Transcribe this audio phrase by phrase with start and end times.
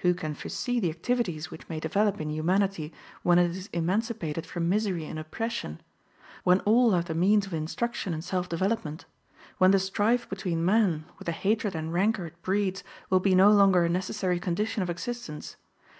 [0.00, 2.92] Who can foresee the activities which may develop in humanity
[3.22, 5.80] when it is emancipated from misery and oppression?
[6.42, 9.04] When all have the means of instruction and self development?
[9.58, 13.52] When the strife between men, with the hatred and rancour it breeds, will be no
[13.52, 15.54] longer a necessary condition of existence?